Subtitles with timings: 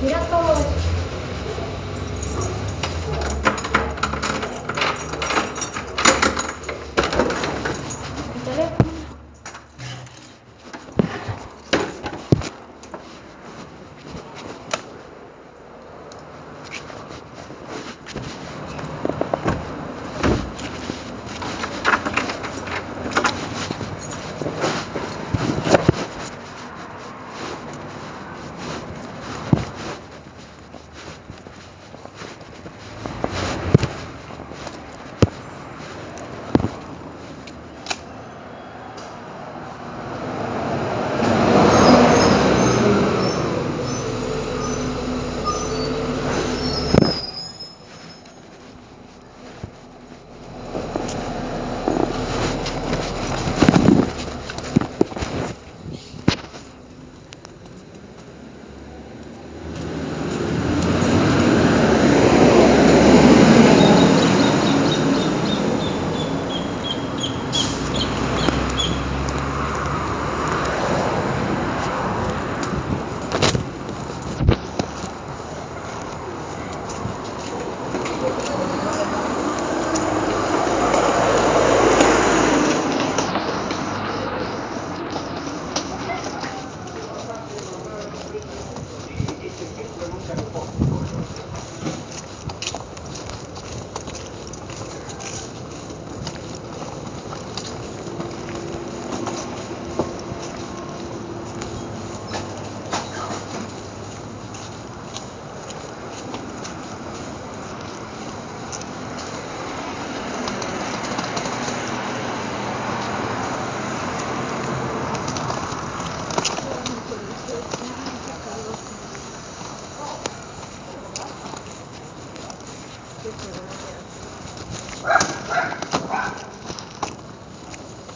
[0.00, 0.77] Mira todo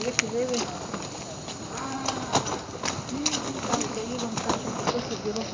[0.03, 0.63] Якщо зайві,
[3.67, 5.47] там, де їм кажуть, що біло.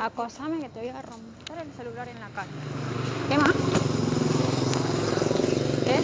[0.00, 2.48] Acosame que te voy a romper el celular en la cara.
[3.28, 3.52] ¿Qué más?
[5.84, 6.00] ¿Qué?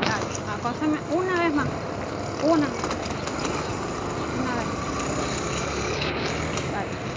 [0.00, 0.24] Dale,
[0.56, 1.68] acósame una vez más.
[2.42, 2.68] Una.
[4.40, 4.88] Una vez.
[6.72, 7.08] Dale.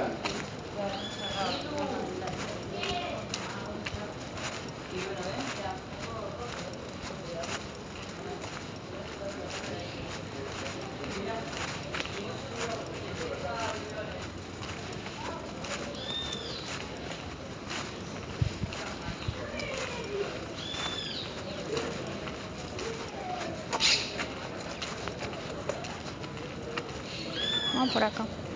[11.04, 11.58] un gigante.
[27.74, 28.47] Vamos por acá.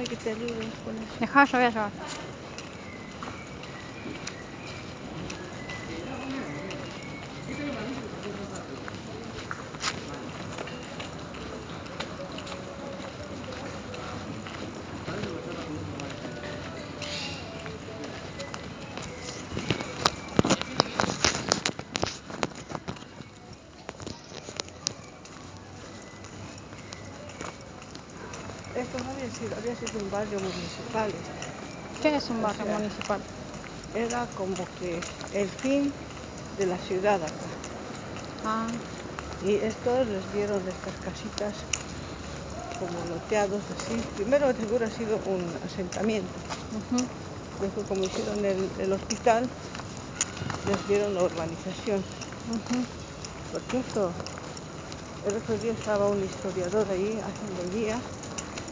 [0.00, 0.50] 你一个在六。
[1.70, 1.92] 说。
[29.40, 31.10] Sido, había sido un barrio municipal.
[32.00, 33.20] ¿Qué es un O barrio sea, municipal?
[33.92, 35.96] Era como que el fin
[36.56, 37.62] de la ciudad acá.
[38.42, 38.80] Ah,
[39.40, 41.68] Y estos les dieron estas casitas
[42.74, 43.96] como loteados así.
[44.16, 46.40] Primero seguro ha sido un asentamiento.
[46.70, 47.10] ujú.
[47.58, 49.54] Después como hicieron el, el hospital,
[50.62, 52.06] les dieron la urbanización.
[53.50, 54.16] Por cierto,
[55.22, 58.04] el otro día estaba un historiador ahí haciendo guía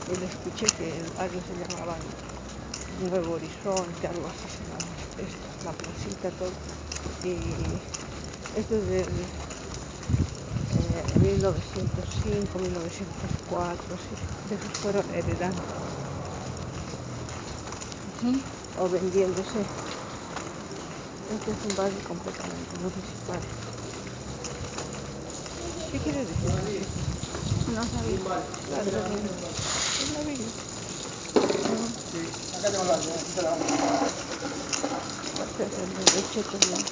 [0.09, 2.00] y le escuché que el barrio se llamaba
[2.88, 6.59] Nuevo Horizonte, algo así se llama esto, la placita, todo.
[7.21, 7.83] Y
[8.53, 9.31] esto es del
[10.71, 14.17] eh, 1905, 1904, así.
[14.43, 15.69] De esos fueron heredando
[18.07, 18.43] Ujú.
[18.83, 19.61] o vendiéndose.
[21.29, 23.45] Este es un barrio completamente municipal.
[25.88, 26.55] ¿Qué quiere decir?
[27.67, 28.23] No sabía.
[32.50, 32.85] Acá tengo
[35.65, 36.91] aquí la leche también.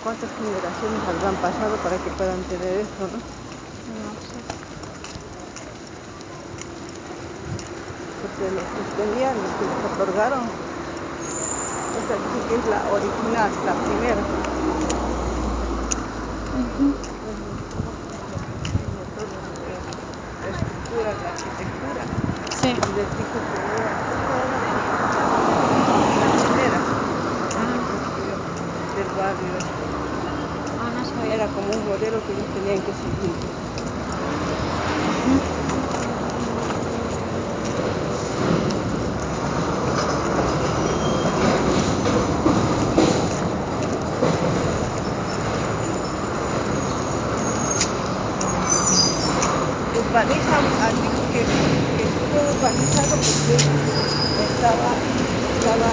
[0.00, 3.22] ¿Cuántas generaciones habrán pasado para que puedan tener esto, no?
[3.86, 4.46] No sé.
[8.20, 10.61] Porque los que tenían, los que les otorgaron,
[12.20, 14.22] que es la original, la primera.
[16.52, 16.96] Aquí
[18.86, 19.06] lo
[19.60, 19.82] de
[20.42, 22.06] la estructura, la arquitectura.
[22.50, 22.78] Sí.
[22.86, 23.96] Y les dijo que era,
[26.14, 26.98] la primera se
[27.54, 27.78] Ah,
[28.94, 29.54] del barrio
[30.78, 31.34] ah, no sabía.
[31.34, 33.36] Era como un modelo que ellos tenían que seguir.